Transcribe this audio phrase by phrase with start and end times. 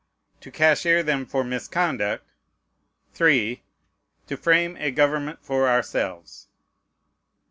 [0.39, 2.25] "To cashier them for misconduct."
[3.13, 3.61] 3.
[4.25, 6.47] "To frame a government for ourselves."